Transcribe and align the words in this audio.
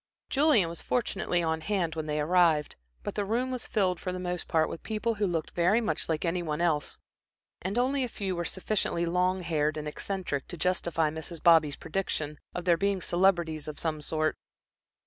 Julian 0.31 0.67
was 0.67 0.81
fortunately 0.81 1.43
on 1.43 1.61
hand 1.61 1.93
when 1.93 2.07
they 2.07 2.19
arrived, 2.19 2.75
but 3.03 3.13
the 3.13 3.23
room 3.23 3.51
was 3.51 3.67
filled 3.67 3.99
for 3.99 4.11
the 4.11 4.17
most 4.19 4.47
part 4.47 4.67
with 4.67 4.81
people 4.81 5.13
who 5.13 5.27
looked 5.27 5.51
very 5.51 5.79
much 5.79 6.09
like 6.09 6.25
any 6.25 6.41
one 6.41 6.59
else, 6.59 6.97
and 7.61 7.77
only 7.77 8.03
a 8.03 8.09
few 8.09 8.35
were 8.35 8.43
sufficiently 8.43 9.05
long 9.05 9.43
haired 9.43 9.77
and 9.77 9.87
eccentric 9.87 10.47
to 10.47 10.57
justify 10.57 11.11
Mrs. 11.11 11.43
Bobby's 11.43 11.75
prediction 11.75 12.39
of 12.55 12.65
their 12.65 12.77
being 12.77 12.99
celebrities 12.99 13.67
of 13.67 13.79
some 13.79 14.01
sort. 14.01 14.37